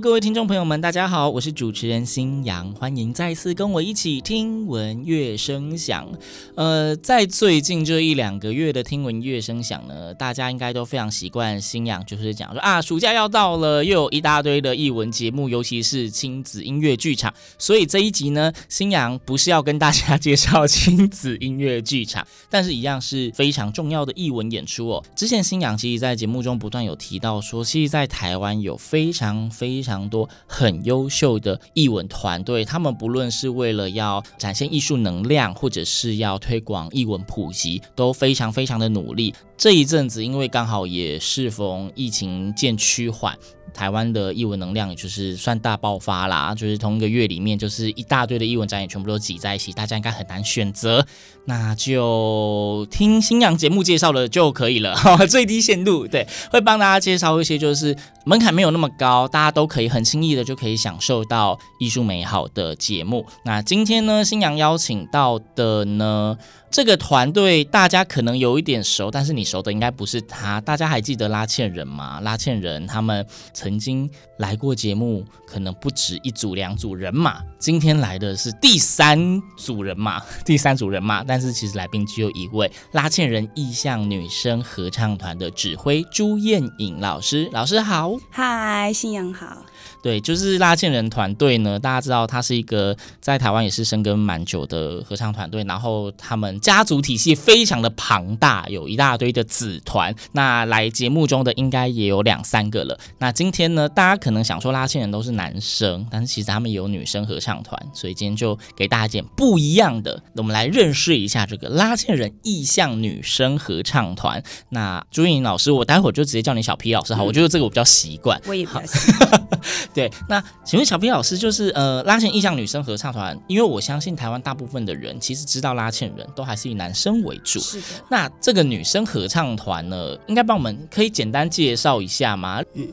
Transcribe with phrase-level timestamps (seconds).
[0.00, 6.08] 各位听众朋友们，大家好，我是主持人新阳，欢迎再次跟我一起听闻乐声响。
[6.54, 17.34] 呃，在最近这一两个月的听闻乐声响呢，大家应该都非常习惯新阳，就是讲说啊，暑假要到了，又有一大堆的艺文节目，尤其是亲子音乐剧场。
[17.58, 25.04] 所以这一集呢，新阳不是要跟大家介绍亲子音乐剧场，但是一样是非常重要的艺文演出哦。
[25.14, 39.34] 之前新阳其实在节目中不断有提到说，其实，在台湾有非常非常常多很优秀的译文团队，他们不论是为了要展现艺术能量，或者是要推广译文普及，都非常非常的努力。
[39.56, 43.36] 这一阵子，因为刚好也适逢疫情渐趋缓。
[43.70, 51.06] 台湾的艺文能量也就是算大爆发啦，就是同一个月里面，就是一大堆的艺文展演全部都挤在一起，大家应该很难选择，
[51.46, 54.94] 那就听新娘节目介绍了就可以了，
[55.28, 63.26] 最低限度对，会帮大家介绍一些就是门槛没有那么高，大家都可以很轻易的就可以享受到艺术美好的节目。
[63.44, 66.36] 那今天呢，新娘邀请到的呢，
[66.70, 72.20] 这个团队大家可能有一点熟，但是你熟的应该不是他，大家还记得拉纤人吗？
[72.20, 73.26] 拉纤人他们。
[73.52, 77.42] 曾经来过节目，可能不止一组两组人马。
[77.58, 81.22] 今天来的是第三组人马， 第三组人马。
[81.24, 87.48] 但是其实来宾只有一位，拉纤人意向女生合唱团的指挥朱艳颖老师。
[87.52, 89.64] 老师好，嗨，信仰好。
[90.02, 100.14] 对，就是拉纤人团队呢，大家知道他是一个在台湾也是深耕蛮久的合唱团队，然后他们家族体系非常的庞大，有一大堆的子团。
[100.32, 102.98] 那来节目中的应该也有两三个了。
[103.18, 114.42] 那今天呢，大家可能想说拉线人都是男生，但是其实他们也有女生合唱团，所以今天就给大家一点不一样的，我们来认识一下这个拉线人意向女生合唱团。
[114.68, 118.40] 那朱彦颖老师，我待会儿就直接叫你小 P 老师好，嗯、我觉得这个我比较习惯。
[118.46, 119.48] 我也比较习惯。
[119.92, 127.58] 对，那请问小 P 老师，就是呃，拉纤人意向女生合唱团，因为我相信台湾大部分的人其实知道拉线人都还是以男生为主。
[127.60, 127.86] 是的。
[128.10, 132.60] 那这个女生合唱团呢，应该帮我们可以简单介绍一下吗？
[132.74, 132.88] 嗯，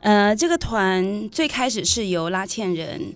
[0.00, 3.14] 呃，这个团最开始是由拉茜人，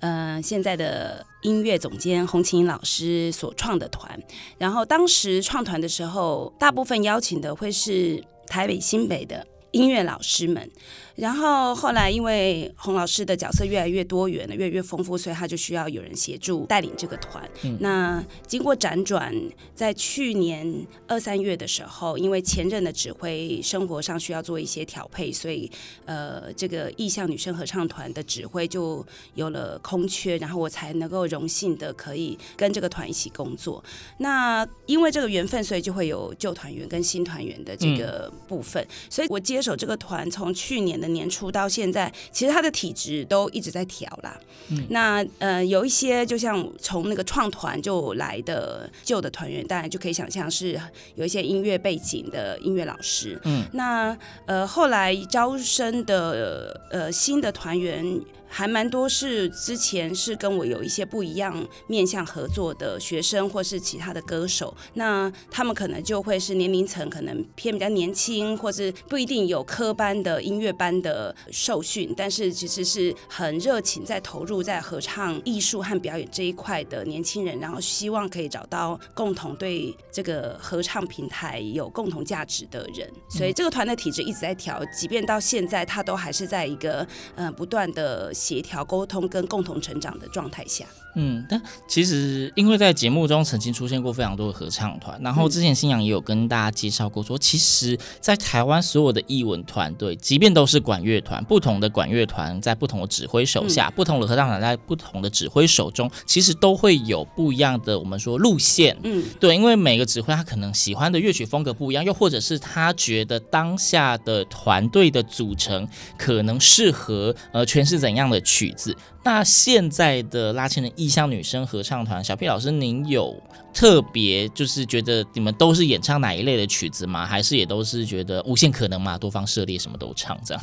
[0.00, 4.18] 呃，现在的音乐总监洪琴老师所创的团。
[4.58, 10.70] 然后当时创团的时候，大部分邀请的会是台北、新北的音乐老师们。
[11.16, 17.42] 然后后来，因为洪老师的角色越来越多元了，越来越丰富，所以他就需要有人协助带领这个团。
[17.62, 19.34] 嗯、那经过辗转，
[19.74, 25.70] 在去年二三月的时候，因为前任的指挥生活上需要做一些调配，所以
[26.04, 29.02] 呃，这个意向女生合唱团的指挥就
[29.36, 33.82] 有了空缺，然后我才能够荣幸的可以跟这个团一起工作。
[34.18, 41.06] 那因为这个缘分，所以就会有旧团员跟新团员的这个部分，嗯、所以我接手这个团从去年的。
[41.16, 44.38] 年初到现在，其实他的体质都一直在调啦。
[44.68, 50.78] 嗯、那呃，有一些就像从那个创团就来的旧的团员，当然就可以想象是
[51.14, 53.40] 有一些音乐背景的音乐老师。
[53.44, 58.20] 嗯，那呃后来招生的呃新的团员。
[58.56, 88.32] 还蛮多是之前是跟我有一些不一样面向合作的学生，或是其他的歌手，那他们可能就会是年龄层可能偏比较年轻，或是不一定有科班的音乐班的受训，但是其实是很热情在投入在合唱艺术和表演这一块的年轻人，然后希望可以找到共同对这个合唱平台有共同价值的人，所以这个团的体质一直在调，即便到现在，他都还是在一个嗯、呃、不断的。
[88.46, 90.84] 协调沟通跟共同成长的状态下。
[91.18, 108.94] 嗯，但其实因为在节目中曾经出现过非常多的合唱团，然后之前新阳也有跟大家介绍过说，说其实，在台湾所有的艺文团队，即便都是管乐团，不同的管乐团在不同的指挥手下，嗯、不同的合唱团在不同的指挥手中，其实都会有不一样的我们说路线。
[109.02, 115.88] 嗯，对，因为每个指挥他可能喜欢的乐曲风格不一样，又或者是他觉得当下的团队的组成
[116.18, 118.96] 可能适合呃诠释怎样的曲子。
[119.24, 123.36] 那现在的拉纤人异乡女生合唱团，小 P 老师，您有
[123.74, 127.26] 特别就是觉得你们都是演唱哪一类的曲子吗？
[127.26, 130.62] 还是也都是觉得无限可能嘛，多方涉猎什么都唱这样？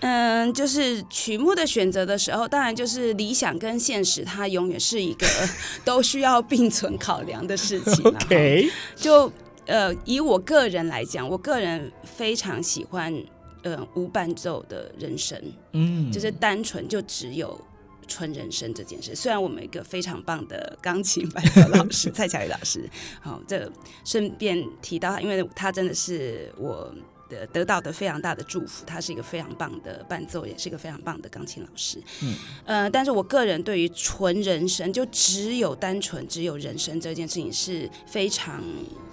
[0.00, 5.26] 嗯，就是曲目的选择的时候，当然就是理想跟现实，它永远是一个
[5.84, 8.04] 都需要并存考量的事情。
[8.04, 9.32] OK，就
[9.66, 13.14] 呃，以我个人来讲，我个人非常喜欢
[13.62, 15.40] 呃无伴奏的人生，
[15.72, 17.60] 嗯，就是单纯就只有。
[18.08, 22.90] 纯人声这件事，虽然我们一个非常棒的钢琴伴奏老师 蔡巧宇老师，
[23.22, 23.70] 好，这
[24.04, 26.92] 顺便提到他，因为他真的是我
[27.32, 31.98] 的得到的非常大的祝福，他是一个非常棒的伴奏，也是一个非常棒的钢琴老师。
[32.22, 32.34] 嗯，
[32.66, 38.62] 呃，但是我个人对于纯人声，就只有单纯只有人声这件事情，是非常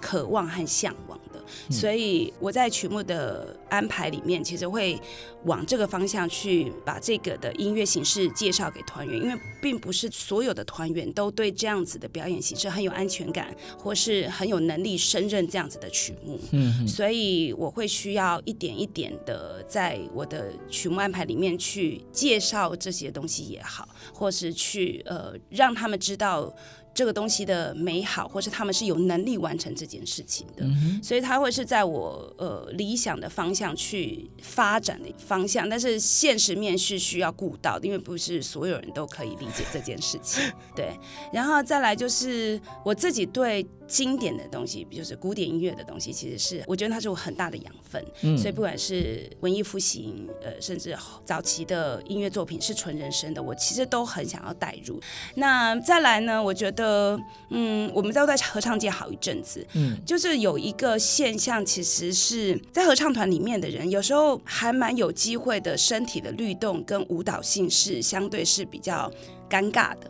[0.00, 1.40] 渴望和向往的。
[1.68, 5.00] 所以我在曲目的安排里面，其实会
[5.46, 16.38] 往这个方向去把这个的音乐形式介绍给团员，因为并不是所有的团员都对这样子的表演形式很有安全感，或是很有能力胜任这样子的曲目。
[16.52, 26.54] 嗯，所以我会需要一点一点的在我的曲目安排里面去介绍这些东西也好，或是去呃让他们知道。
[26.92, 40.42] 这个东西的美好，或是他们是有能力完成这件事情的，嗯、所以他会是在我呃理想的方向去发展的方向，但是现实面是需要顾到的，因为不是所有人都可以理解这件事情。
[40.74, 40.90] 对，
[41.32, 43.64] 然后再来就是我自己对。
[43.90, 48.02] 经典的东西，就是古典音乐的东西，其实是我觉得它是我很大的养分。
[48.22, 55.00] 嗯，所以不管是文艺复兴，呃，甚至早期的音乐作品是纯人声的，我其实都很想要带入。
[55.34, 69.10] 那再来呢，我觉得，嗯，我们都在合唱界好一阵子，嗯，就是有一个现象，其实是在合唱团里面的人，有时候还蛮有机会的，身体的律动跟舞蹈性是相对是比较
[69.48, 70.08] 尴尬的。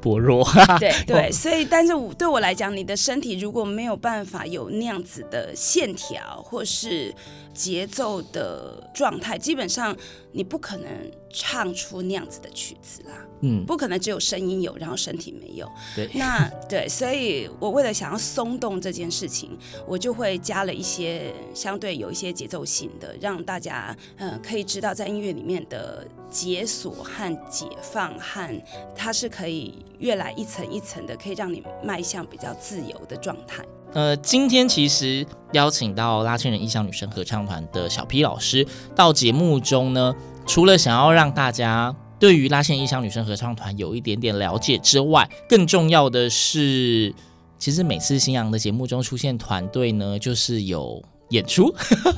[0.00, 0.44] 薄弱，
[0.78, 7.14] 对 对， 所以，但是我对我来讲，你的身体如果没有办法有那样子的线条或是
[7.52, 9.96] 节奏的状态，基本上
[10.32, 10.86] 你不可能
[11.30, 13.24] 唱出那样子的曲子啦。
[13.40, 15.70] 嗯，不可能只有声音有，然后身体没有。
[15.94, 28.62] 对，那对，所以我为了想要松动这件事情，我就会加了一些相对有一些节奏性的，让大家嗯、呃、可以知道在音乐里面的解锁和解放，和
[28.96, 33.64] 它是可以越来一层一层的，可以让你迈向比较自由的状态。
[33.94, 40.14] 呃，今天其实邀请到拉纤人异乡女生合唱团的小 P 老师到节目中呢，
[40.48, 41.94] 除了想要让大家。
[42.20, 47.14] 对于拉纤人异乡女生合唱团有一点点了解之外，更重要的是，
[47.60, 51.72] 其实每次新阳的节目中出现团队呢，就是有演出。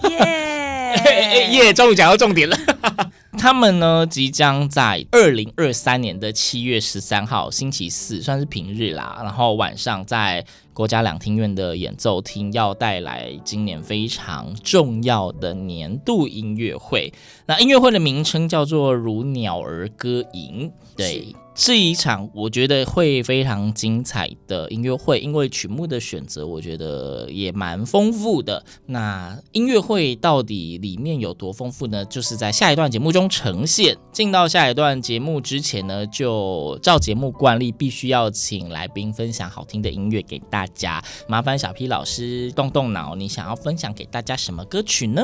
[0.09, 2.57] 耶 耶，终于讲到重点了。
[3.37, 10.43] 他们呢，即将在二零二三年的七月十三号星期四，算是平日啦，然后晚上在。
[10.81, 17.13] 国家两厅院的演奏厅要带来今年非常重要的年度音乐会，
[17.45, 21.37] 那音乐会的名称叫做《如鸟儿歌吟》，对。
[21.55, 28.65] 是一场我觉得会非常精彩的音乐会，因为曲目的选择我觉得也蛮丰富的。
[28.87, 32.05] 那音乐会到底里面有多丰富呢？
[32.07, 33.99] 就是在下一段节目中呈现。
[34.11, 41.03] 进到下一段节目之前呢，就照节目惯例，必须要请来宾分享好听的音乐给大家。
[41.29, 45.23] 麻烦小 P 老师动动脑，你想要分享给大家什么歌曲呢？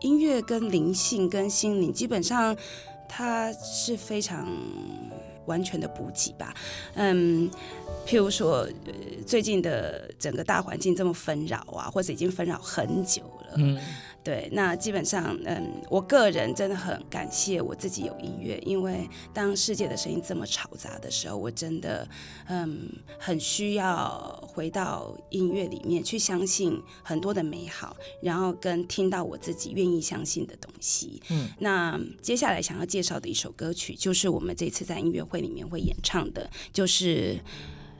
[0.00, 2.56] 音乐跟灵性跟心灵，基本上
[3.08, 4.46] 它是非常。
[5.46, 6.54] 完全的补给吧，
[6.94, 7.50] 嗯，
[8.06, 8.92] 譬如说，呃，
[9.26, 13.78] 最近的整个大环境这么纷扰啊，或者已经纷扰很久了，嗯。
[14.26, 22.08] 对，那基本上，嗯，我个人真的很感谢我自己有音乐，因为当世界的声音这么嘈杂的时候，我真的，
[22.48, 22.90] 嗯，
[23.20, 31.22] 很需要回到音乐里面去相信很多的美好，然后跟听到我自己愿意相信的东西。
[31.30, 37.38] 嗯，那接下来想要介绍的一首歌曲，就是我们这次在音乐会里面会演唱的，就是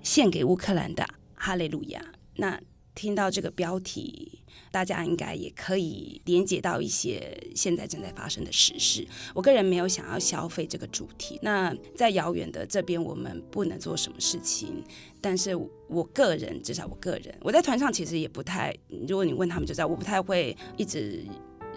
[0.02, 1.04] 献给乌克兰的
[1.36, 2.00] 《哈利路亚》。
[2.34, 2.60] 那
[2.96, 4.40] 听到这个标题，
[4.72, 9.06] 大家应该也可以联结到一些现在正在发生的时事。
[9.34, 11.38] 我个人没有想要消费这个主题。
[11.42, 14.82] 那在遥远的这边，我们不能做什么事情。
[15.20, 15.54] 但是
[15.88, 18.74] 我个人，至少我个人，我在团上其实也不太。
[19.06, 21.24] 如果你问他们就知道，我不太会一直。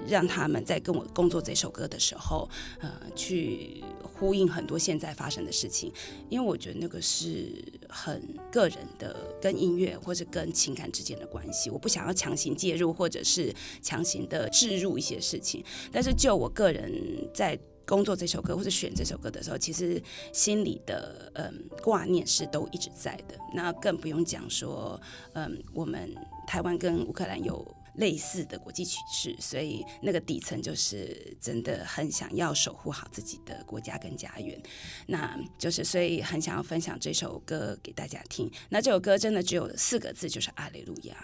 [0.07, 5.91] 让他们在跟我工作这首歌的时候，呃，去呼应很多现在发生的事情，
[6.29, 15.63] 因为我觉得那个是很个人的，跟音乐或者跟情感之间的关系，我不想要强行介入，或者是强行的置入一些事情。
[15.91, 16.91] 但是就我个人
[17.33, 20.01] 在工作这首歌或者选这首歌的时候，其实
[20.33, 23.35] 心里的嗯挂念是都一直在的。
[23.53, 24.99] 那更不用讲说，
[25.33, 26.13] 嗯，我们
[26.45, 27.75] 台湾跟乌克兰有。
[27.95, 34.61] 类似的国际趋势，所以那个底层就是真的很想要守护好自己的国家跟家园，
[35.07, 38.49] 那就是所以很想要分享这首歌给大家听。
[38.69, 41.15] 那这首歌真的只有四个字，就是阿雷路亚。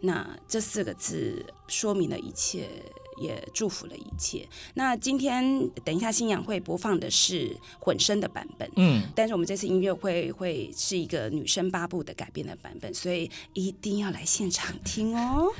[0.00, 2.68] 那这四个字说明了一切。
[3.16, 4.46] 也祝福了一切。
[4.74, 15.50] 那今天等一下，新阳会播放的是混声的版本，嗯，但是我们这次音乐会会是一个女生八部的改编的版本，所以一定要来现场听哦。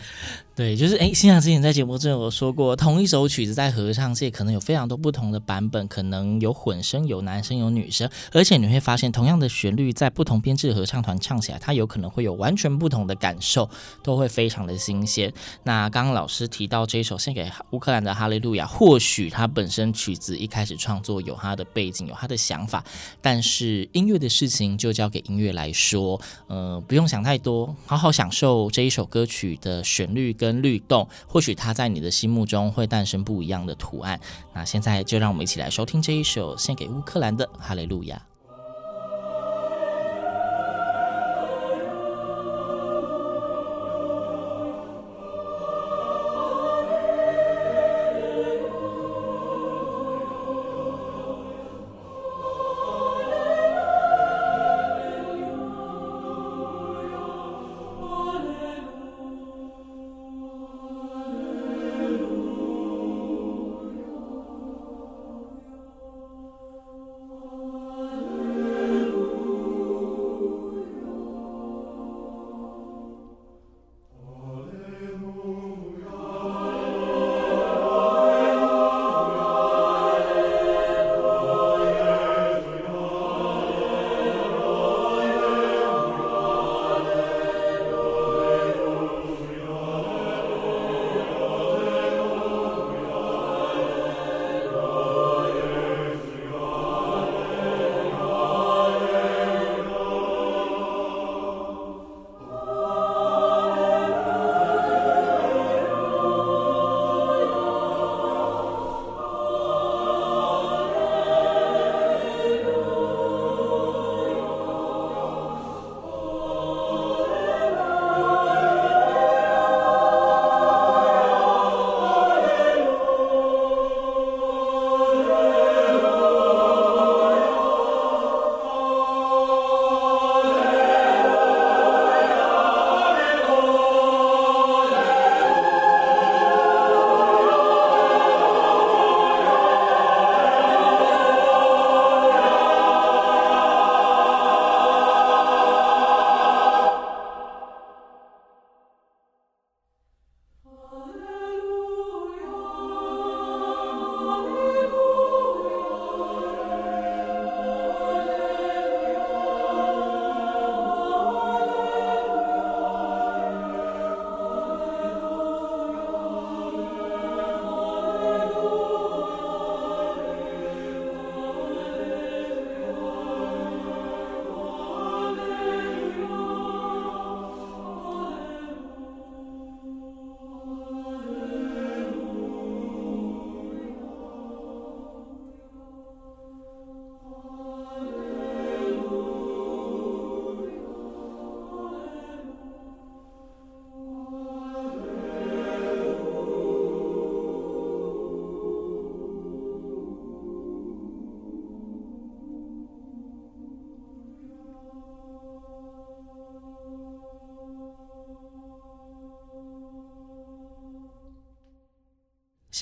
[0.57, 13.69] 对，就是哎，星洋之前在节目中有说过，同一首曲子在合唱界可能有非常多不同的版本，可能有混声、有男生、有女生，而且你会发现，同样的旋律在不同编制合唱团唱起来，它有可能会有完全不同的感受，
[14.01, 15.33] 都会非常的新鲜。
[15.65, 22.85] 那刚刚老师提到这一首献给乌克兰的哈利路亚，或许他本身曲子一开始创作有他的背景，有他的想法，
[23.21, 34.21] 但是音乐的事情就交给音乐来说，呃，不用想太多，好好享受这一首歌曲的旋律跟律动，或许它在你的心目中会诞生不一样的图案。
[34.53, 38.21] 那现在就让我们一起来收听这一首献给乌克兰的哈利路亚。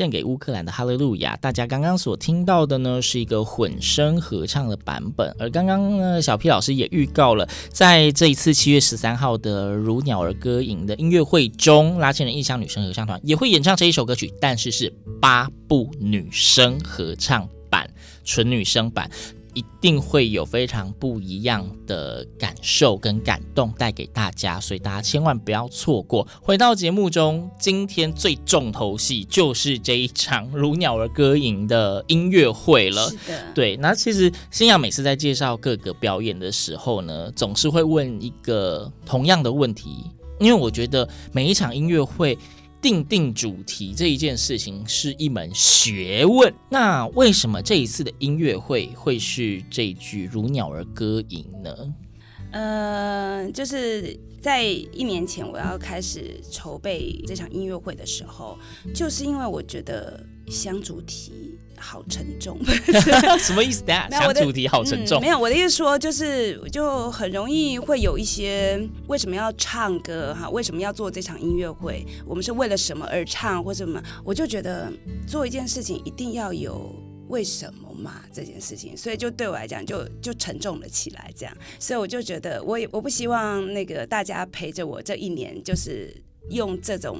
[0.03, 1.37] 献给乌克兰的哈利路亚。
[1.37, 5.33] 大家刚刚所听到的呢，是一个混声合唱的版本。
[5.39, 17.89] 而刚刚呢，小 P 老师也预告了，在这一次七月十三号的如鸟儿歌吟的音乐会中，拉纤人异乡女生合唱团也会演唱这一首歌曲，但是是八部女生合唱版，
[18.25, 19.09] 纯女生版。
[19.55, 26.27] 一定会有非常不一样的感受跟感动带给大家，所以大家千万不要错过。
[26.41, 33.09] 回到节目中，今天最重头戏就是这一场如鸟儿歌吟的音乐会了。
[33.11, 33.77] 是的，对。
[33.77, 40.07] 那其实新雅每次在介绍各个表演的时候呢，总是会问一个同样的问题，
[40.41, 42.39] 因为我觉得每一场音乐会。
[42.83, 46.53] 定定主题这一件事情是一门学问。
[46.69, 51.95] 那为什么这一次的音乐会会是这句如鸟儿歌吟呢？
[52.51, 58.59] 呃，就是在一年前我要开始筹备这场音乐会的时候，
[58.93, 61.33] 就是因为我觉得想主题。
[61.83, 62.57] 好沉重，
[63.41, 63.83] 什么意思？
[63.83, 65.21] 大家想主题好沉重。
[65.21, 70.49] 嗯，没有，我的意思说就是就很容易会有一些为什么要唱歌哈？
[70.51, 72.07] 为什么要做这场音乐会？
[72.25, 74.01] 我们是为了什么而唱或什么？
[74.25, 74.91] 我就觉得
[75.27, 76.95] 做一件事情一定要有
[77.29, 81.57] 为什么嘛，这件事情，所以就对我来讲就就沉重了起来，这样。
[81.81, 86.15] 所以我就觉得我也我不希望那个大家陪着我这一年就是。
[86.51, 87.19] 用这种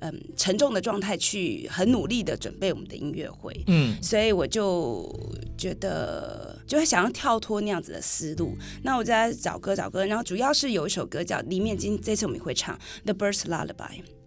[0.00, 5.10] 嗯沉重的状态去很努力的准备我们的音乐会，嗯，所以我就
[5.58, 8.56] 觉得就会想要跳脱那样子的思路。
[8.82, 13.74] 那我在找歌找歌，然后主要是有一首歌叫里面今这次我们会唱《The Bird's Lullaby》。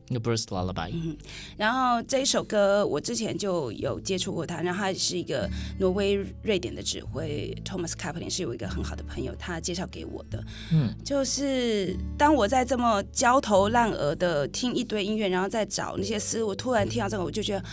[0.10, 0.92] Bird's Lullaby。
[0.94, 1.18] 嗯，
[1.58, 10.44] 然后这一首歌我之前就有接触过他，然后他是一个挪威、瑞典的指挥 Thomas Kapling，是有一个很好的朋友，他介绍给我的。
[10.72, 17.66] 嗯，就是当我在这么焦头烂额的听一堆音乐，然后再找那些思路，我突然听到这个，我就觉得。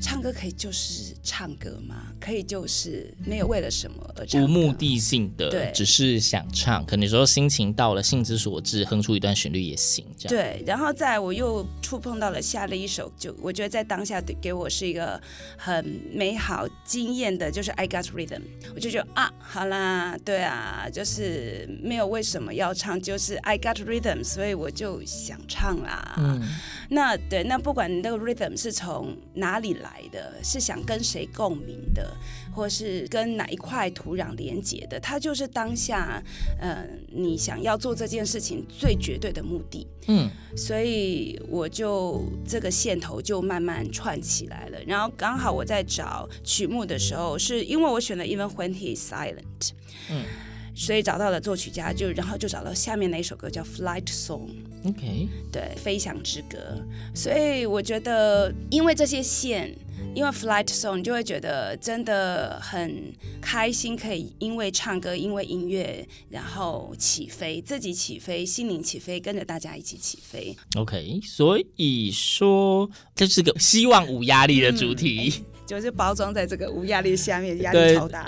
[0.00, 2.12] 唱歌可以就是唱歌吗？
[2.20, 6.84] 可以就是没有为了什么而唱，无目的性的，对，只是想唱。
[6.86, 10.06] 可能有时候心情到了，兴之所至，哼出一段旋律也行。
[10.16, 10.64] 这样对。
[10.66, 15.20] 然后再我又触碰到了下了一首，就我觉得在当下对给我是一个
[15.56, 18.42] 很美好经验的，就是 I Got Rhythm。
[18.74, 26.14] 我就觉得啊，好啦，对啊，就是没有为什么要唱，就是 I Got Rhythm，所以我就想唱啦。
[26.18, 26.40] 嗯。
[26.88, 32.14] 那对，那不管你那个 rhythm 是从哪里来的，是想跟谁共鸣的，
[32.54, 36.22] 或是跟哪一块土壤连接的，它就是当下，
[36.60, 39.86] 呃，你想要做这件事情最绝对的目的。
[40.08, 44.78] 嗯，所以我就这个线头就慢慢串起来了。
[44.86, 49.70] 然后刚好我在找曲目的时候，是因为我选了 Even When He Is Silent。
[50.10, 50.24] 嗯。
[50.74, 54.48] 所以找到了作曲家，就然后就找到下面那一首歌叫《Flight Song》
[54.88, 56.58] ，OK，对，飞翔之歌。
[57.14, 59.76] 所以我觉得，因为这些线，
[60.14, 70.56] 因为《Flight Song》，你就会觉得真的很开心，可以因为唱歌，因为音乐，然后起飞，自己起飞，心灵起飞，跟着大家一起起飞。
[70.76, 75.34] OK，所以说这是个希望无压力的主题。
[75.36, 78.26] 嗯就是包装在这个无压力下面，压力超大。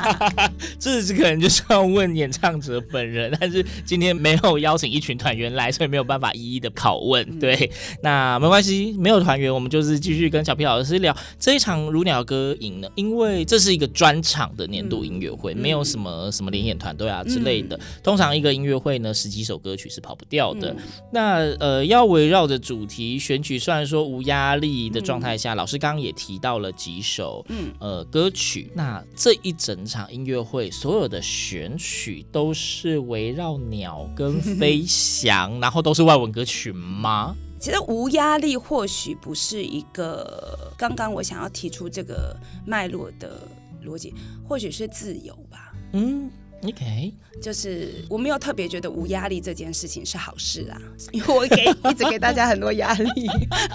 [0.78, 7.38] 这是可能就是要问演唱者本人，但是今天没有邀请一群团员来，所以没有办法一一的拷问。
[7.38, 7.70] 对，
[8.02, 17.76] 那没关系，没有团员，我们就是继续跟小皮老师聊这一场如鸟歌影呢，因为这是一个专场的年度音乐会，嗯、没有什么什么联演团队啊之类的。
[17.76, 20.70] 嗯、通常一个音乐会呢，十几首歌曲是跑不掉的。
[20.70, 20.76] 嗯、
[21.12, 26.61] 那呃，要围绕着主题选曲，虽然说无压力的状态下，嗯、老师刚刚也提到了。
[26.70, 37.34] 几首嗯呃歌曲，那这一整场音乐会所有的选曲都是围绕鸟跟飞 翔，然后都是外文歌曲吗？
[37.58, 43.40] 其实无压力或许不是一个刚刚我想要提出这个脉络的
[43.84, 44.12] 逻辑，
[44.46, 45.72] 或许是自由吧。
[45.92, 46.30] 嗯。
[46.64, 50.80] OK，就是我没有特别觉得无压力这件事情是好事啊，
[51.12, 53.10] 因为我给一直给大家很多压力，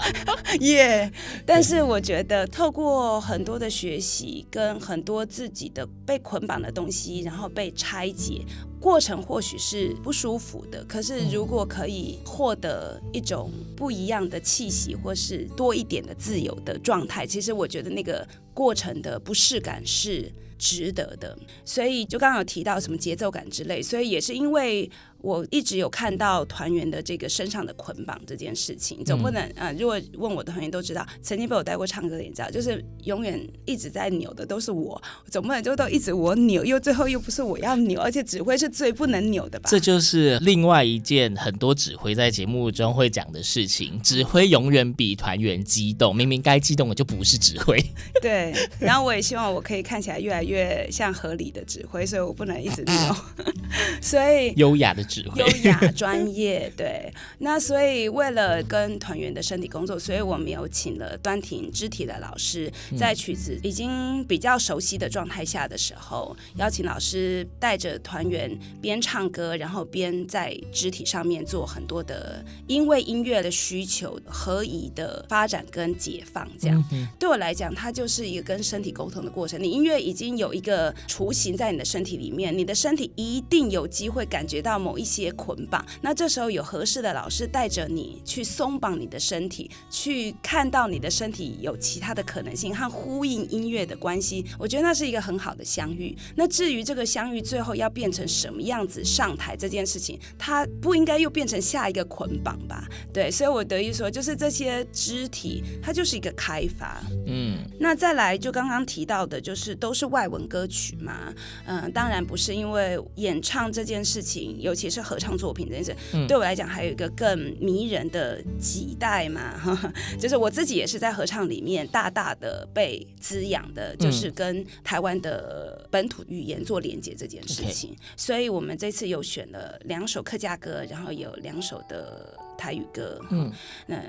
[0.60, 1.10] 耶。
[1.10, 1.12] yeah,
[1.44, 8.42] 但是我觉得透过很多的学习跟很多自己的被捆绑的东西，然后被拆解
[8.80, 10.84] 过程，或许是不舒服的。
[10.84, 35.00] 可是如果可以获得一种不一样的气息，或是多一点的自由的状态，其实我觉得那个过程的不适感是值得的，所以就刚刚有提到什么节奏感之类，所以也是因为我一直有看到团员的这个身上的捆绑这件事情，总不能啊、呃，如果问我的团员都知道，曾经被我带过唱歌的，你知道，就是永远一直在扭的都是我，
[35.30, 39.68] 总不能就都一直我扭，又最后又不是我要扭，而且指挥是最不能扭的吧？
[39.68, 47.78] 这就是另外一件很多指挥在节目中会讲的事情， 指挥永远比团员激动，明明该激动的就不是指挥。
[48.22, 53.16] 对，然后我也希望我可以看起来越来越像合理的指挥，所以我不能一直扭，
[54.00, 55.02] 所以优雅的
[55.36, 56.72] 优雅专业。
[56.76, 76.48] 对，那所以为了跟团员的身体工作，所以我们有请了端庭肢体的老师，在曲子已经比较熟悉的状态下的时候，邀请老师带着团员边唱歌，然后边在肢体上面做很多的，因为音乐的需求合宜的发展跟解放。
[76.58, 76.84] 这样
[77.18, 79.62] 对我来讲，它就是一个跟身体沟通的过程。
[79.62, 85.84] 你音乐已经有一个雏形在你的身体里面，你的身体一定有机会感觉到某一些捆绑。
[86.00, 86.68] 那这时候有。
[86.68, 94.44] 合适的老师带着你去松绑你的身体，去看到你的身体有其他的可能性和呼应音乐的关系。
[94.58, 96.14] 我觉得那是一个很好的相遇。
[96.36, 102.86] 那至于这个相遇最后要变成什么样子上台这件事情，它不应该又变成下一个捆绑吧？
[103.14, 107.00] 对，所以我得意说，就是这些肢体，它就是一个开发。
[107.26, 111.32] 嗯，那再来就刚刚提到的，就是都是外文歌曲嘛。
[111.64, 116.48] 嗯，当然不是，因为演唱这件事情，尤其是合唱作品这件事，嗯、对我。
[116.48, 119.60] 来讲还有一个更迷人的几代嘛，
[120.18, 127.94] 就是我自己也是在合唱里面大大的被滋养的，就是跟台湾的本土语言做连接这件事情。
[128.16, 133.20] 所以我们这次又选了两首客家歌，然后有两首的台语歌。
[133.28, 133.52] 嗯，
[133.86, 134.02] 那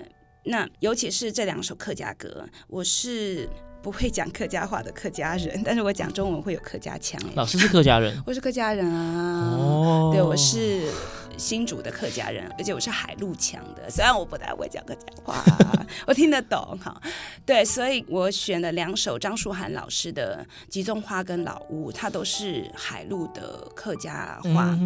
[0.46, 3.50] 那尤其是这两首客家歌，我是。
[3.82, 7.20] 不会讲客家话的客家人， 但是我讲中文会有客家腔。
[7.36, 9.58] 老师是客家人， 我是客家人啊。
[9.58, 10.90] 哦，对，我是
[11.38, 13.90] 新竹的客家人，而且我是海陆腔的。
[13.90, 15.44] 虽然我不太会讲客家话，
[16.06, 17.02] 我听得懂哈。
[17.46, 24.78] 对，所以我选了两首张书涵老师的《集中花》跟《老屋》，它都是海陆的客家话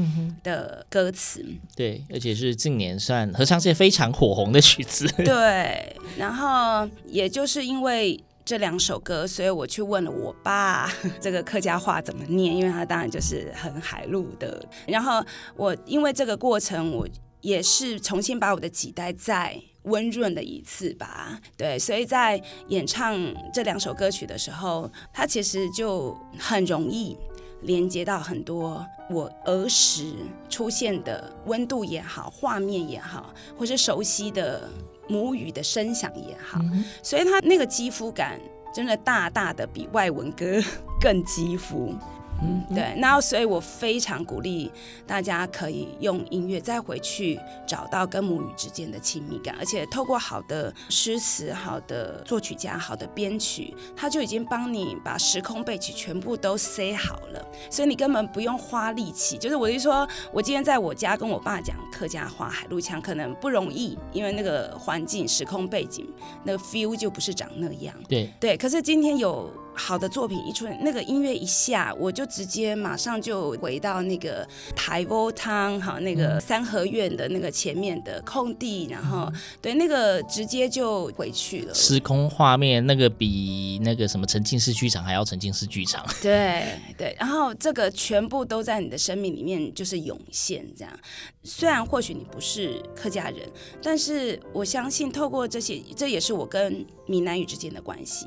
[0.44, 1.44] 的歌词。
[1.44, 1.60] 嗯。
[1.76, 5.08] 对，而且是近年算合唱界非常火红的曲子。
[5.24, 8.24] 对，然后也就是因为。
[8.46, 12.56] 这两首歌，所以我去问了我爸， 这个客家话怎么念？
[12.56, 14.64] 因为他当然就是很海陆的。
[14.86, 15.24] 然后
[15.56, 17.08] 我因为这个过程，我
[17.42, 21.40] 也是重新把我的脐带再温润了一次吧。
[21.56, 23.18] 对，所以在演唱
[23.54, 27.18] 这两首歌曲的时候，它其实就很容易
[27.62, 30.14] 连接到很多我儿时
[30.50, 34.70] 出现的温度也好，画面也好，或是熟悉的。
[35.14, 38.40] 母语的声响也好，嗯，所以他那个肌肤感
[38.74, 40.60] 真的大大的比外文歌
[41.00, 41.94] 更肌肤。
[42.42, 44.70] 嗯，对，然后所以我非常鼓励
[45.08, 59.38] 大家可以用音乐再回去找到跟母语之间的亲密感，而且透过好的诗词、好的作曲家、好的编曲，他就已经帮你把时空背景全部都塞好了，所以你根本不用花力气。
[59.38, 66.06] 就是我就说，我今天在我家跟我爸讲客家话、海陆腔，可能不容易，因为那个环境、时空背景，
[66.44, 67.96] 那个 feel 就不是长那样。
[68.10, 69.50] 对对，可是今天有。
[69.76, 79.32] 好的作品一出，那个音乐一下，我就直接马上就回到那个台波汤哈，那个三合院的那个前面的空地，然后
[79.62, 81.74] 对那个直接就回去了。
[81.74, 86.06] 时空画面那个比那个什么沉浸式剧场还要沉浸式剧场。
[86.22, 90.94] 对对，然后这个全部都在你的生命里面就是涌现这样。
[91.44, 93.50] 虽然或许你不是客家人，
[93.82, 98.26] 但是我相信透过这些，这也是我跟闽南语之间的关系。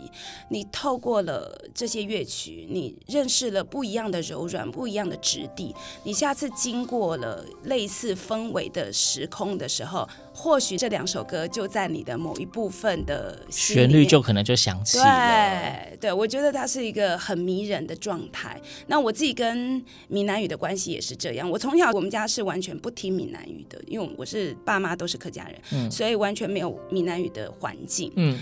[0.50, 5.74] 你透过了这些乐曲，你认识了不一样的柔软，不一样的质地。
[6.04, 15.04] 你下次经过了类似氛围的时空的时候，或许这两首歌就在你的某一部分的旋律就可能就响起了。
[15.04, 18.60] 对，对，我觉得它是一个很迷人的状态。
[18.86, 21.50] 那我自己跟闽南语的关系也是这样。
[21.50, 28.12] 我从小我们家是完全不听闽南语的，因为我是爸妈都是客家人，嗯，所以完全没有闽南语的环境。
[28.16, 28.38] 嗯，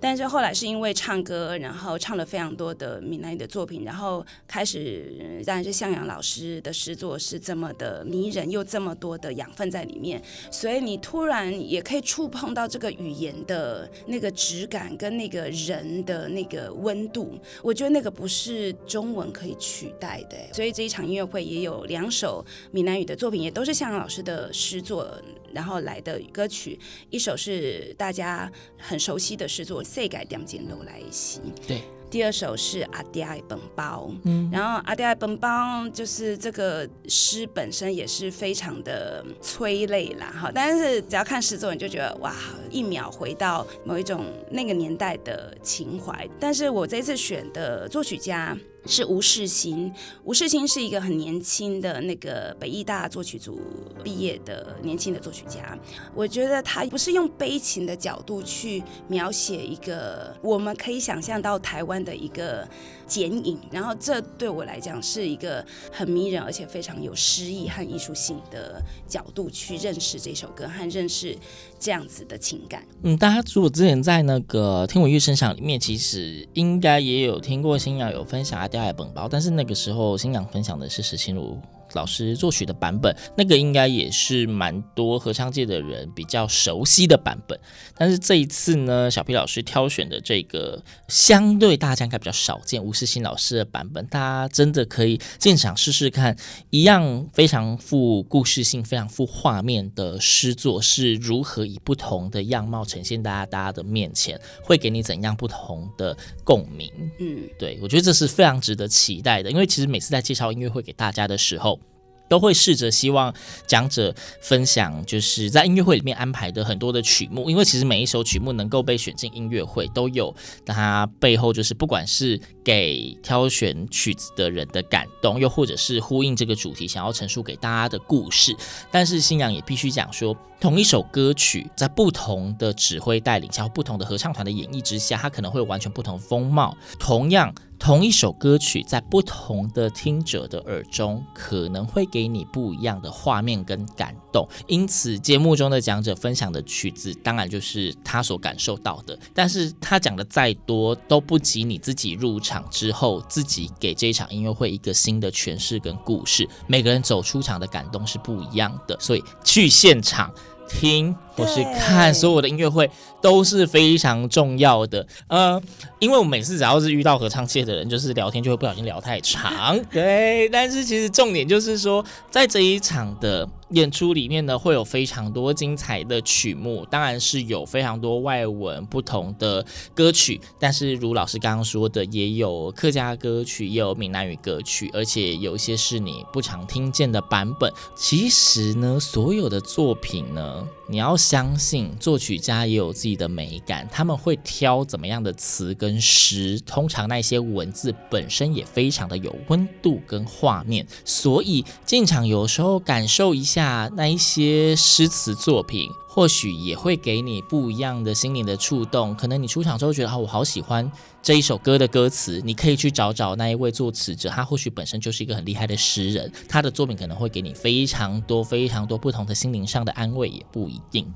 [0.00, 11.35] 但是后来是因为唱歌，然后唱了非常多的闽南语的作品，然后开始，当然是向阳老师的诗作是这么的迷人，又这么多的养分在里面，所以你突然。
[11.44, 20.36] 也可以触碰到这个语言的那个质感跟那个人的那个温度，我觉得那个不是中文可以取代的。
[20.52, 25.10] 所以这一场音乐会也有两首闽南语的作品，也都是向阳老师的诗作，
[25.52, 26.78] 然后来的歌曲。
[27.10, 31.80] 一首是大家很熟悉的诗作《世界点进楼来袭》，对。
[32.10, 42.34] 第二首是阿爹爱本包，嗯，然后阿爹爱本包就是这个诗本身也是非常的催泪啦，哈，但是只要看诗作，你就觉得哇，
[42.70, 46.28] 一秒回到某一种那个年代的情怀。
[46.38, 48.56] 但是我这次选的作曲家。
[48.86, 49.92] 是吴世兴，
[50.24, 53.60] 吴世兴是一个很年轻的那个北艺大作曲组
[54.04, 55.76] 毕业的年轻的作曲家。
[56.14, 62.66] 我觉得他不是用悲情的角度去描写一个我们可以想象到台湾的一个
[63.06, 71.36] 剪影，然后这对我来讲是一个很迷人而且非常有诗意和艺术性的角度去认识这首歌和认识
[71.78, 72.84] 这样子的情感。
[73.02, 81.58] 嗯，大家如果之前在那个《听闻乐声响》里面，其实应该也有听过新娘有分享阿刁爱本包，但是那个时候新娘分享的是石清如
[81.96, 87.58] 老师作曲的版本，那个应该也是蛮多合唱界的人比较熟悉的版本。
[87.96, 96.36] 但是这一次呢，小皮老师挑选的这个相对大家应该比较少见，吴世新老师的版本，大家真的可以现场试试看，
[96.70, 106.92] 一样非常富故事性、非常富画面的诗作是如何以不同的样貌呈现大家大家的面前，会给你怎样不同的共鸣？
[107.18, 111.80] 嗯，对，我觉得这是非常值得期待的，因为其实每次在介绍音乐会给大家的时候。
[112.28, 113.32] 都会试着希望
[113.66, 120.34] 讲者分享，就是在音乐会里面安排的很多的曲目，因为其实每一首曲目能够被选进音乐会，都有
[120.64, 128.56] 它背后就是不管是给挑选曲子的人的感动，又或者是呼应这个主题想要陈述给大家的故事。
[128.90, 136.76] 但是新娘也必须讲说，同一首歌曲在不同的指挥带领下，不同的合唱团的演绎之下，它可能会完全不同风貌。
[136.98, 137.54] 同样。
[137.78, 144.46] 同一首歌曲，在不同的听者的耳中，可能会给你不一样的画面跟感动。
[144.66, 149.18] 因此，节目中的讲者分享的曲子，当然就是他所感受到的。
[149.32, 156.46] 但是他讲的再多，都不及你自己入场之后，自己给这场音乐会一个新的诠释跟故事。
[156.66, 160.30] 每个人走出场的感动是不一样的，所以去现场
[160.68, 165.06] 听或是看所有的音乐会都是非常重要的。
[165.28, 165.60] 呃，
[165.98, 169.78] 因为我每次只要是遇到合唱界的人，就是聊天就会不小心聊太长。
[169.92, 180.40] 对，但是其实重点就是说，在这一场的演出里面呢，会有非常多精彩的曲目，当然是有非常多外文不同的歌曲。
[180.58, 187.72] 但是如老师刚刚说的，也有客家歌曲，也有闽南语歌曲，而且有一些是你不常听见的版本。
[187.96, 209.14] 其实呢，所有的作品呢，你要相信作曲家也有自己的美感，他们会挑怎么样的词跟诗，通常那些文字本身也非常的有温度跟画面，所以进场有时候感受一下那一些诗词作品，或许也会给你不一样的心灵的触动。
[209.14, 210.90] 可能你出场之后觉得啊，我好喜欢
[211.22, 221.06] 这一首歌的歌词，你可以去找找那一位作词者，他或许本身就是一个很厉害的诗人，他的作品可能会给你非常多非常多不同的心灵上的安慰，也不一定。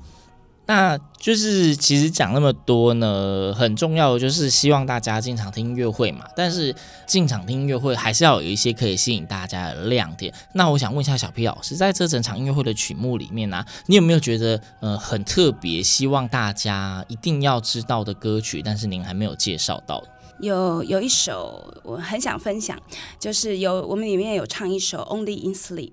[0.67, 6.25] 那就是其实讲那么多呢，很重要的就是希望大家进场听音乐会嘛。
[6.35, 6.73] 但是
[7.05, 10.33] 进场听音乐会还是要有一些可以吸引大家的亮点。
[10.53, 20.01] 那我想问一下小 P 老师，在这整场音乐会的曲目里面呢、你有没有觉得呃很特别，希望大家一定要知道的歌曲，但是您还没有介绍到？
[20.41, 22.77] 有有一首我很想分享，
[23.19, 25.91] 就是有我们里面有唱一首《Only in Sleep》。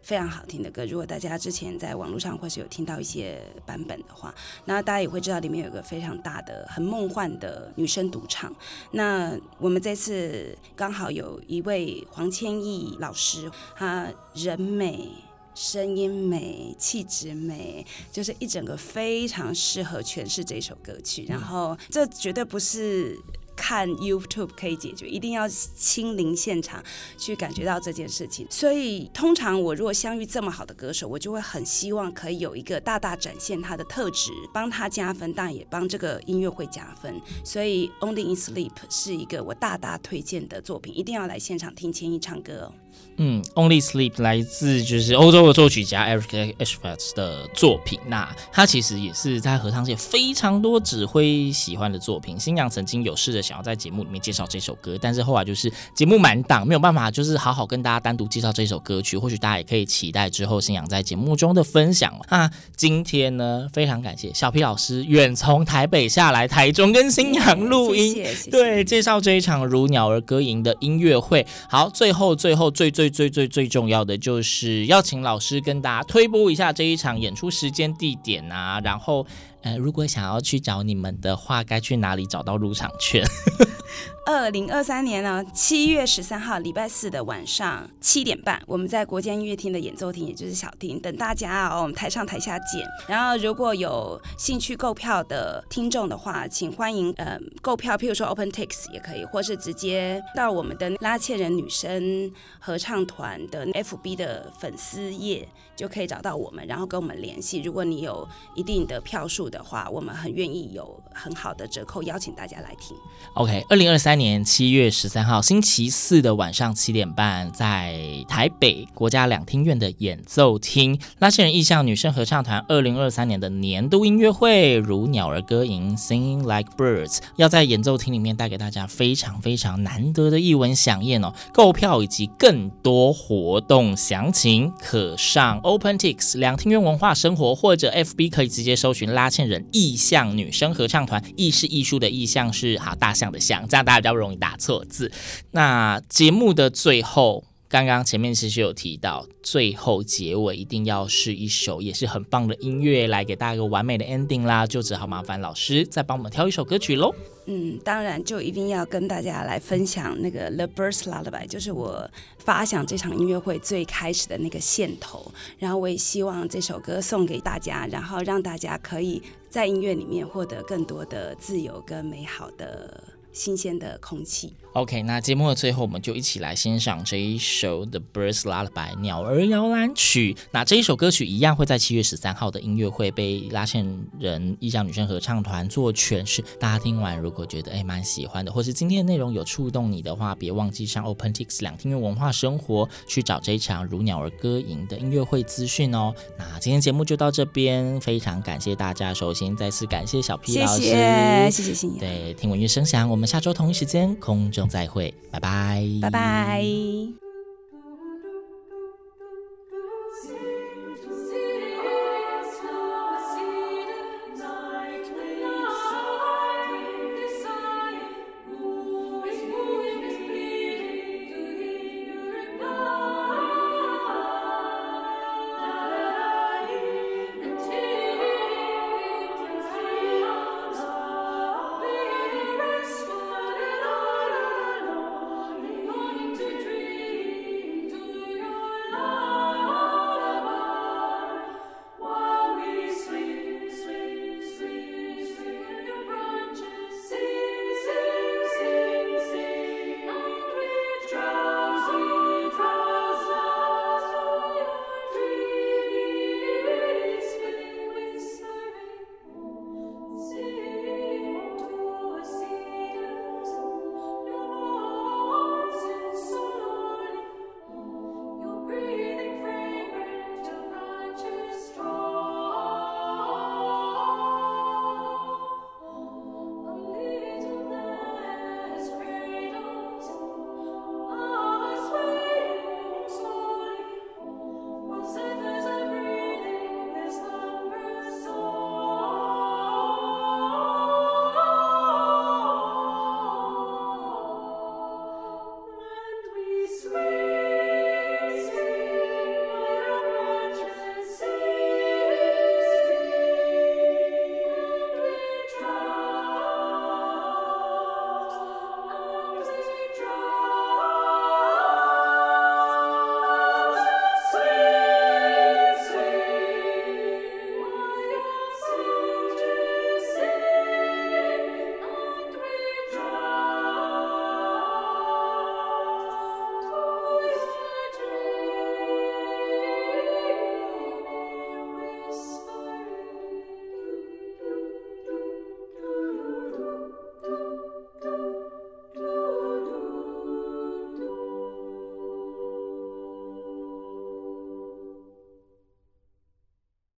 [0.00, 4.34] 非常好听的歌，如果大家之前在网络上或是有听到一些版本的话，
[4.64, 8.50] 那大家也会知道里面有一个非常大的、很梦幻的女生独唱。
[8.92, 15.10] 那我们这次刚好有一位黄千亿老师，她人美、
[15.54, 21.26] 声音美、气质美，就是一整个非常适合诠释这首歌曲。
[21.28, 23.18] 然后这绝对不是。
[23.58, 26.80] 看 YouTube 可以解决，一定要亲临现场
[27.18, 28.46] 去感觉到这件事情。
[28.48, 37.20] 所以，通常我如果相遇这么好的歌手，我就会很希望可以有一个大大展现他的特质，帮他加分，但也帮这个音乐会加分。
[37.44, 42.72] 所以，《Only in Sleep》是一个我大大推荐的作品，一定要来现场听千亿唱歌哦。
[43.20, 47.98] 嗯，《Only Sleep》来自就是欧洲的作曲家 Eric Eschwach 的作品。
[48.06, 52.38] 那他其实也是在合唱界非常多指挥喜欢的作品。
[52.38, 59.18] 新娘曾经有试着想要在节目里面介绍这首歌，但是后来就是节目满档，没有办法就是好好跟大家单独介绍这首歌曲。
[59.18, 62.14] 或许大家也可以期待之后新娘在节目中的分享。
[62.30, 71.44] 那今天呢，非常感谢小皮老师远从台北下来台中跟新娘录音，谢谢谢谢对，介绍这一场如鸟儿歌吟的音乐会。
[71.68, 79.26] 好，最后最后最最最最最重要的就是要请老师跟大家推播一下这一场演出时间、地点啊，然后
[79.62, 83.24] 呃，如果想要去找你们的话，该去哪里找到入场券？
[84.28, 91.80] 二零二三年呢，七月十三号礼拜四的晚上七点半，我们在国家音乐厅的演奏厅，也就是小厅等大家哦。
[91.80, 92.86] 我们台上台下见。
[93.06, 107.62] 然后如果有兴趣购票的听众的话，请欢迎呃购票，譬如说 OpenTix 也可以，或是直接到我们的拉切人女生合唱团的 FB 的粉丝页就可以找到我们，然后跟我们联系。
[107.62, 112.94] 如果你有一定的票数的话，我们很愿意有很好的折扣，邀请大家来听。
[113.32, 117.96] OK，二零二三年七月十三号星期四的晚上七点半，在
[118.28, 131.32] 台北国家两厅院的演奏厅，拉纤人意象女生合唱团二零二三年的年度音乐会《如鸟儿歌吟》（Singing Like Birds） 要在演奏厅里面带给大家非常非常难得的一文响宴哦。
[131.54, 141.22] 购票以及更多活动详情，可上 OpenTix 两厅院文化生活或者 FB 可以直接搜寻拉纤人意象女生合唱团。
[141.36, 145.10] 意是艺术的意象是好大象的象，这样大比较容易打错字。
[145.50, 154.66] 那节目的最后，刚刚前面其实有提到，最后结尾一定要是一首也是很棒的音乐，来给大家一个完美的 ending 啦。
[154.66, 157.14] 就只好麻烦老师再帮我们挑一首歌曲喽。
[157.50, 165.32] 嗯，当然就一定要跟大家来分享那个《The Bird's Lullaby》，就是我发想这场音乐会最开始的那个线头。
[165.58, 173.02] 然后我也希望这首歌送给大家，然后让大家可以在音乐里面获得更多的自由跟美好的。
[173.32, 174.56] 新鲜的空气。
[174.78, 180.36] OK，那节目的最后，我们就一起来欣赏这一首《The Bird's Lullaby》鸟儿摇篮曲。
[180.52, 183.84] 那这一首歌曲一样会在七月十三号的音乐会被拉线
[184.20, 186.40] 人意象女生合唱团做诠释。
[186.60, 196.14] 大家听完如果觉得哎蛮喜欢的，或是今天的内容有触动你的话，别忘记上 OpenTix 两厅院文化生活去找这一场如鸟儿歌吟的音乐会资讯哦。
[196.38, 199.12] 那今天节目就到这边，非常感谢大家。
[199.12, 201.88] 首先再次感谢小 P 老师，谢谢谢谢。
[201.98, 207.27] 对，听闻乐声响，我们下周同一时间空中再会，拜拜，拜拜。